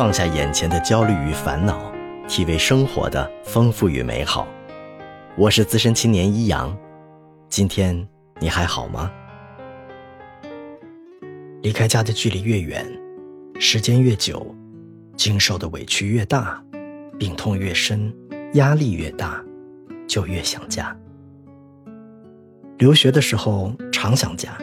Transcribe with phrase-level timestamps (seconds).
[0.00, 1.92] 放下眼前的焦虑与烦恼，
[2.26, 4.48] 体味生活的丰富与美好。
[5.36, 6.74] 我是资深青年一阳，
[7.50, 8.08] 今天
[8.38, 9.12] 你还好吗？
[11.60, 12.90] 离开家的距离越远，
[13.58, 14.56] 时间越久，
[15.16, 16.64] 经受的委屈越大，
[17.18, 18.10] 病痛越深，
[18.54, 19.44] 压力越大，
[20.08, 20.96] 就越想家。
[22.78, 24.56] 留学的时候常想家。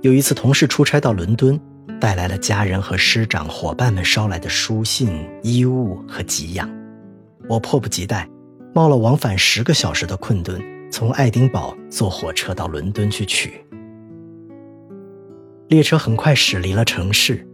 [0.00, 1.60] 有一次，同事出差到伦敦，
[1.98, 6.70] 带来了家人和师长、伙伴们捎来的书信、衣物和给养。
[7.48, 8.28] 我迫不及待，
[8.74, 13.64] 冒了往返十个小时的困顿，从爱丁堡坐火车到伦敦去取。
[15.68, 17.46] 列车很快驶离了城市，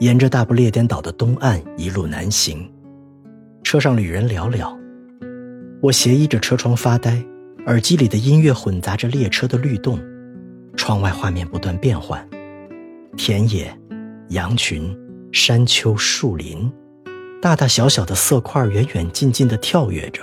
[0.00, 2.70] 沿着大不列颠岛的东岸一路南行。
[3.62, 4.76] 车上旅人寥寥，
[5.80, 7.22] 我斜倚着车窗发呆，
[7.66, 9.98] 耳机里的音乐混杂着列车的律动。
[10.76, 12.26] 窗外画面不断变换，
[13.16, 13.74] 田野、
[14.32, 14.96] 羊群、
[15.30, 16.72] 山丘、树林，
[17.40, 20.22] 大大小小的色块远远近近地跳跃着。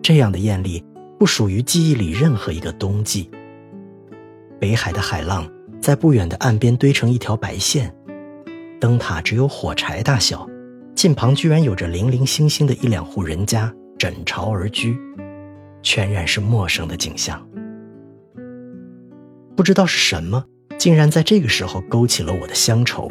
[0.00, 0.84] 这样的艳丽
[1.18, 3.28] 不属于记忆里任何一个冬季。
[4.60, 7.92] 北海的海浪在不远的岸边堆成一条白线，
[8.80, 10.48] 灯塔只有火柴大小，
[10.94, 14.96] 近旁居然有着零零星星的一两户人家枕巢而居，
[15.82, 17.44] 全然是陌生的景象。
[19.56, 20.44] 不知道是什么，
[20.80, 23.06] 竟然在这个时候勾起了我的乡愁。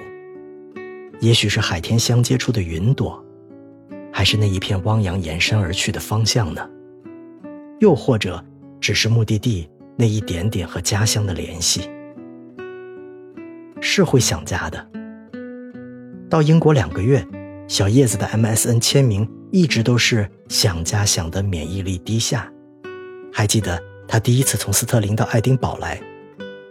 [1.19, 3.23] 也许是海天相接处的云朵，
[4.11, 6.67] 还是那一片汪洋延伸而去的方向呢？
[7.79, 8.43] 又或者，
[8.81, 11.87] 只是目的地那一点点和家乡的联系？
[13.79, 14.89] 是会想家的。
[16.27, 17.23] 到英国两个月，
[17.67, 22.51] 小叶子的 MSN 签名一直都是想家想得免疫力低下。
[23.31, 26.01] 还记得他第一次从斯特林到爱丁堡来。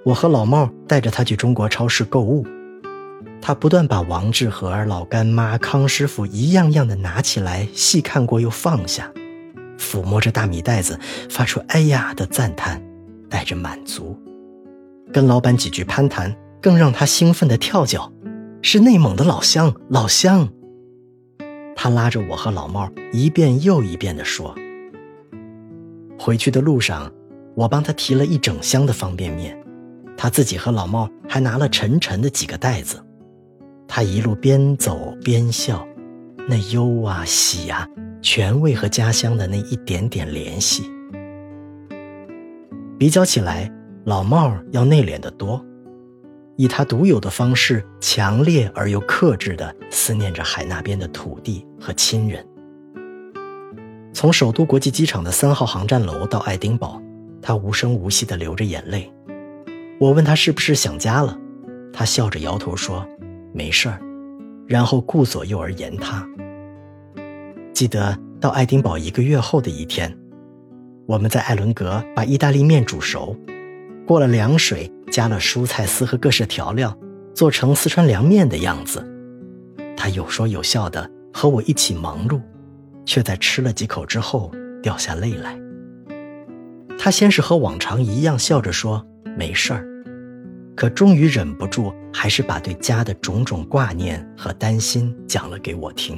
[0.08, 2.42] 我和老茂带着他去中国超市购物，
[3.42, 9.12] 他不断把王致和、老干妈、康师傅一样样的拿起来细看过又放下，
[9.78, 12.82] 抚摸着大米袋子，发出“哎呀”的赞叹，
[13.28, 14.18] 带着满足。
[15.12, 18.10] 跟老板几句攀谈，更让他兴奋的跳脚，
[18.62, 20.48] 是内蒙的老乡，老乡。
[21.76, 24.54] 他拉着我和老茂一遍又一遍地说。
[26.18, 27.12] 回去的路上，
[27.54, 29.54] 我帮他提了一整箱的方便面。
[30.20, 33.00] 他自己和老茂还拿了沉沉的几个袋子，
[33.86, 35.86] 他一路边走边笑，
[36.48, 37.86] 那忧啊喜啊，
[38.20, 40.90] 全为和家乡的那一点点联系。
[42.98, 43.72] 比较起来，
[44.06, 45.64] 老茂要内敛得多，
[46.56, 52.44] 以他独有的方式，强烈而又克制地思念着海那边的土地和亲人。
[54.12, 57.00] 从首都国际机场的三号航站楼到爱丁堡，
[57.40, 59.12] 他无声无息地流着眼泪。
[60.00, 61.36] 我问他是不是想家了，
[61.92, 63.04] 他笑着摇头说
[63.52, 64.00] ：“没事儿。”
[64.64, 66.24] 然后顾左右而言他。
[67.72, 70.16] 记得到爱丁堡一个月后的一天，
[71.06, 73.36] 我们在艾伦格把意大利面煮熟，
[74.06, 76.96] 过了凉水，加了蔬菜丝和各式调料，
[77.34, 79.04] 做成四川凉面的样子。
[79.96, 82.40] 他有说有笑的和我一起忙碌，
[83.04, 85.58] 却在吃了几口之后掉下泪来。
[86.96, 89.04] 他先是和往常一样笑着说。
[89.36, 89.84] 没事儿，
[90.74, 96.16] 可终于忍不住，还是把对家的种种挂念和担心讲了给我听。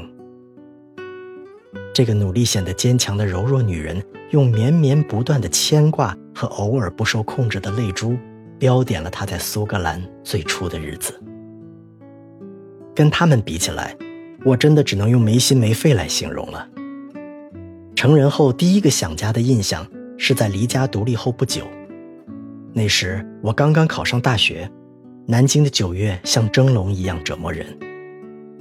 [1.93, 8.16] 这个努力显得坚强的柔弱女人，用绵绵不断的牵挂和偶尔不受控制的泪珠，
[8.59, 11.20] 标点了她在苏格兰最初的日子。
[12.94, 13.97] 跟他们比起来，
[14.44, 16.66] 我真的只能用没心没肺来形容了。
[17.94, 21.66] 成人后第一个想家的印象，是在离家独立后不久。
[22.72, 24.70] 那时我刚刚考上大学，
[25.26, 27.66] 南京的九月像蒸笼一样折磨人。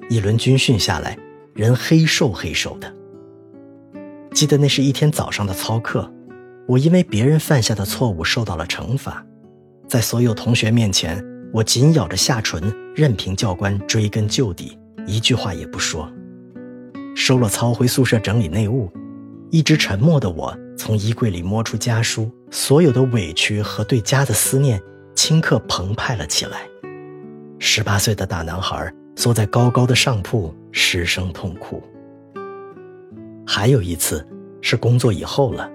[0.10, 1.18] 一轮军训下来，
[1.54, 2.92] 人黑瘦黑瘦的。
[4.32, 6.12] 记得那是一天早上的操课，
[6.68, 9.24] 我因为别人犯下的错误受到了惩罚，
[9.88, 12.62] 在所有同学面前，我紧咬着下唇，
[12.96, 16.12] 任凭教官追根究底，一句话也不说。
[17.16, 18.92] 收了操，回宿舍整理内务，
[19.52, 20.58] 一直沉默的我。
[20.78, 24.82] 从衣柜里摸出家书，所有的委屈和对家的思念
[25.14, 26.62] 顷刻澎湃了起来。
[27.60, 31.84] 十八岁的大男孩缩在高高的上铺，失声痛哭。
[33.46, 34.26] 还有一次
[34.62, 35.70] 是工作以后了，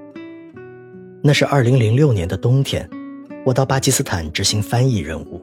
[1.23, 2.89] 那是二零零六年的冬天，
[3.45, 5.39] 我到巴基斯坦执行翻译任务，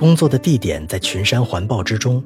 [0.00, 2.22] 工作的地点在群山环抱之中，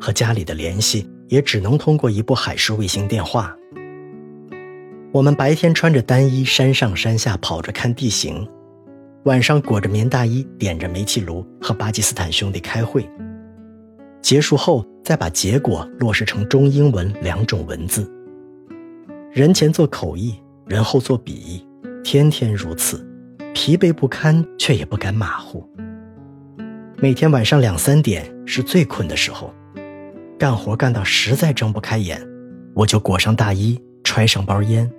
[0.00, 3.52] 和家里的联系也只能通过一部海事卫星电话。
[5.10, 8.46] 我们白天穿着单衣，山上山下跑着看地形；
[9.24, 13.08] 晚上裹着棉大衣，点着煤气炉和巴基斯坦兄弟开会。
[14.20, 18.06] 结束后再把结果落实成中英文两种文字。
[19.32, 20.34] 人前做口译，
[20.66, 21.66] 人后做笔译，
[22.04, 23.02] 天天如此，
[23.54, 25.66] 疲惫不堪，却也不敢马虎。
[26.98, 29.54] 每天晚上两三点是最困的时候，
[30.38, 32.20] 干活干到实在睁不开眼，
[32.74, 33.80] 我就裹上大衣，
[34.18, 34.90] 揣上包烟，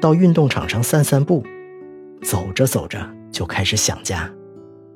[0.00, 1.46] 到运动场上散散步。
[2.24, 4.28] 走着走着就开始想家，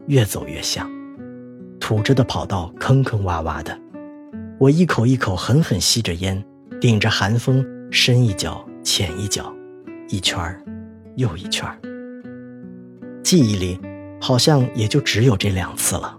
[0.08, 0.90] 越走越想。
[1.78, 3.78] 土着的跑道坑坑洼洼的，
[4.58, 6.44] 我一口一口狠狠吸着烟，
[6.80, 9.54] 顶着寒风，深一脚浅一脚，
[10.08, 10.42] 一圈
[11.14, 11.64] 又一圈。
[13.22, 13.78] 记忆里
[14.20, 16.18] 好像也就只有这两次了。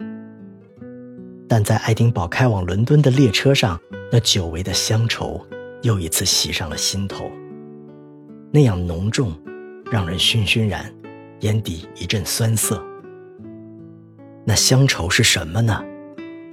[1.50, 3.78] 但在爱丁堡开往伦敦的列车上，
[4.14, 5.46] 那久违的乡愁
[5.82, 7.30] 又一次袭上了心头，
[8.51, 9.34] 那样浓重，
[9.92, 10.94] 让人醺醺然，
[11.42, 12.84] 眼底一阵酸涩。
[14.46, 15.84] 那乡愁是什么呢？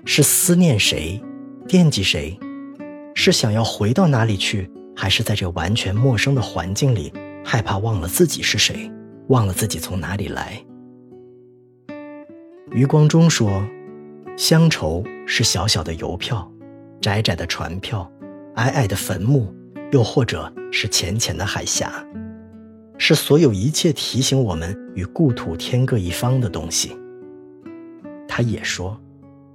[0.05, 1.23] 是思念谁，
[1.67, 2.39] 惦记谁？
[3.15, 7.13] 是想要回到哪里去，还是在这完全陌生的环境里，
[7.45, 8.91] 害怕忘了自己是谁，
[9.29, 10.65] 忘了自己从哪里来？
[12.73, 13.63] 余光中说。
[14.37, 16.47] 乡愁是小小的邮票，
[17.01, 18.07] 窄窄的船票，
[18.57, 19.51] 矮矮的坟墓，
[19.93, 21.93] 又或者是浅浅的海峡，
[22.99, 26.97] 是所有一切提醒我们与故土天各一方的东西。
[28.29, 29.01] 他也说，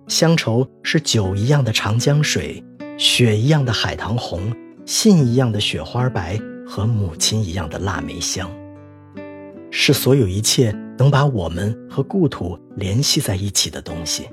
[0.08, 2.64] 乡愁是酒一样的长江水，
[2.98, 4.52] 雪一样的海棠红，
[4.86, 8.50] 信一样的雪花白和母亲一样的腊梅香，
[9.70, 14.28] 是所有一切能把我们和故土联系在一起的东西。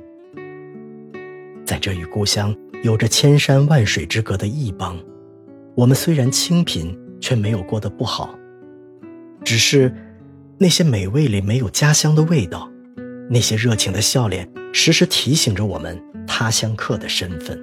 [1.67, 4.97] 在这与故乡有着千山万水之隔的异邦，
[5.79, 8.37] 我们虽然清贫，却没有过得不好。
[9.45, 9.95] 只是，
[10.59, 12.69] 那些美味里没有家乡的味道，
[13.31, 15.97] 那些热情的笑脸，时时提醒着我们
[16.27, 17.57] 他乡客的身份。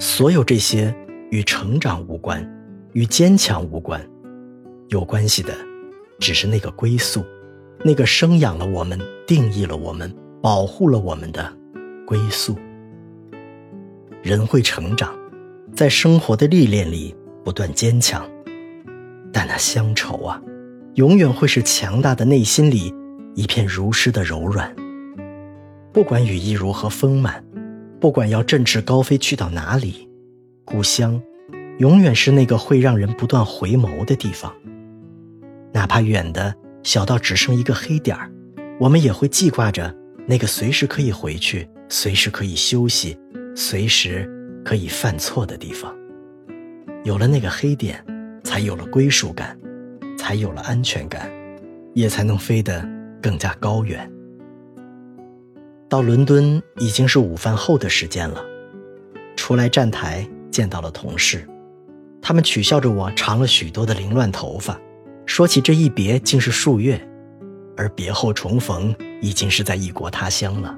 [0.00, 0.94] 所有这些
[1.30, 2.42] 与成长无关，
[2.94, 4.02] 与坚强无关，
[4.88, 5.54] 有关系的，
[6.20, 7.22] 只是那个归宿，
[7.84, 10.10] 那个生养了我们、定义了我们、
[10.40, 11.54] 保护了我们的。
[12.06, 12.56] 归宿。
[14.22, 15.14] 人会成长，
[15.74, 17.14] 在生活的历练里
[17.44, 18.28] 不断坚强，
[19.32, 20.40] 但那乡愁啊，
[20.94, 22.94] 永远会是强大的内心里
[23.34, 24.74] 一片如诗的柔软。
[25.92, 27.44] 不管羽翼如何丰满，
[27.98, 30.08] 不管要振翅高飞去到哪里，
[30.64, 31.20] 故乡
[31.78, 34.52] 永远是那个会让人不断回眸的地方。
[35.72, 38.30] 哪怕远的小到只剩一个黑点儿，
[38.78, 39.94] 我们也会记挂着
[40.26, 41.68] 那个随时可以回去。
[41.92, 43.18] 随时可以休息，
[43.56, 44.30] 随时
[44.64, 45.94] 可以犯错的地方，
[47.04, 48.04] 有了那个黑点，
[48.44, 49.58] 才有了归属感，
[50.18, 51.30] 才有了安全感，
[51.94, 52.86] 也才能飞得
[53.22, 54.10] 更加高远。
[55.88, 58.44] 到伦敦已经是午饭后的时间了，
[59.34, 61.48] 出来站台见到了同事，
[62.22, 64.78] 他们取笑着我长了许多的凌乱头发，
[65.26, 67.00] 说起这一别竟是数月，
[67.76, 70.76] 而别后重逢已经是在异国他乡了。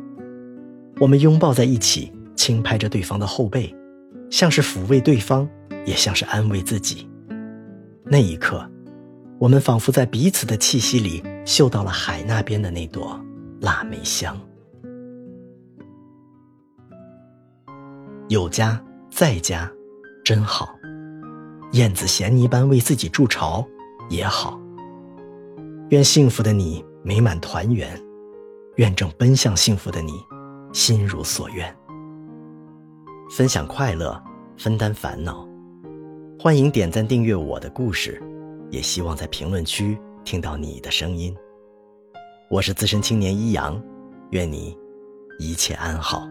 [0.98, 2.10] 我们拥抱在一起，
[2.42, 3.72] 轻拍着对方的后背，
[4.28, 5.48] 像是抚慰对方，
[5.86, 7.08] 也像是安慰自己。
[8.04, 8.68] 那一刻，
[9.38, 13.16] 我们仿佛在彼此的气息里嗅到了海那边的那朵
[13.60, 14.36] 腊梅香。
[18.28, 19.70] 有家在家，
[20.24, 20.66] 真好；
[21.74, 23.64] 燕子衔泥般为自己筑巢，
[24.10, 24.60] 也好。
[25.90, 27.96] 愿幸福的你美满团圆，
[28.78, 30.14] 愿正奔向幸福的你。
[30.72, 31.72] 心如所愿，
[33.34, 34.22] 分享快乐，
[34.58, 35.48] 分担烦恼。
[36.38, 38.22] 欢迎点赞订阅我的故事，
[38.70, 41.34] 也希望在评论区听到你的声音。
[42.50, 43.82] 我是资深青年一阳，
[44.32, 44.76] 愿你
[45.38, 46.28] 一切安好。